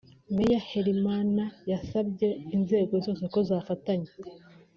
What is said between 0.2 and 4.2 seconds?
Meya Harelimana yasabye inzego zose ko zafatanya